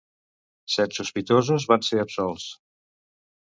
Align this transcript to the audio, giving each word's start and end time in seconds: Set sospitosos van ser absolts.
Set 0.75 0.97
sospitosos 0.99 1.67
van 1.73 1.85
ser 1.89 2.01
absolts. 2.05 2.49